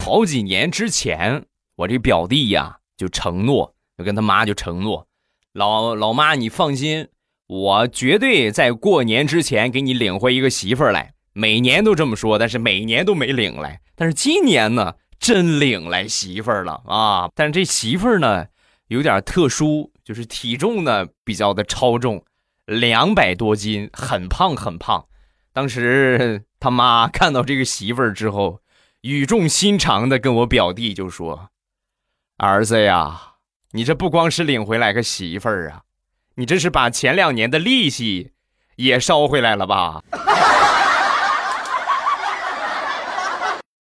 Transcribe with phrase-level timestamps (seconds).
[0.00, 1.44] 好几年之前，
[1.76, 5.06] 我这表弟呀就承诺，就跟他妈就承诺，
[5.52, 7.06] 老老妈你放心，
[7.46, 11.12] 我绝对在过年之前给你领回一个媳妇儿来。
[11.32, 13.80] 每年都这么说，但是每年都没领来。
[13.94, 17.30] 但是今年呢，真领来媳妇儿了啊！
[17.36, 18.46] 但是这媳妇儿呢，
[18.88, 22.24] 有点特殊，就是体重呢比较的超重，
[22.64, 25.04] 两百多斤，很胖很胖。
[25.52, 28.60] 当时他妈看到这个媳妇儿之后，
[29.02, 31.48] 语重心长的跟我表弟就说
[32.36, 33.36] ：“儿子呀，
[33.70, 35.82] 你这不光是领回来个媳妇儿啊，
[36.34, 38.32] 你这是把前两年的利息
[38.76, 40.02] 也烧回来了吧？”